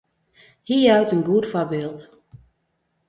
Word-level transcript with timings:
Hy 0.67 0.77
jout 0.85 1.13
in 1.15 1.25
goed 1.27 1.45
foarbyld. 1.51 1.99